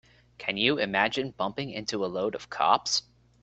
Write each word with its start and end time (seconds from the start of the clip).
Can 0.39 0.57
you 0.57 0.79
imagine 0.79 1.29
bumping 1.29 1.69
into 1.69 2.03
a 2.03 2.07
load 2.09 2.33
of 2.33 2.49
cops? 2.49 3.03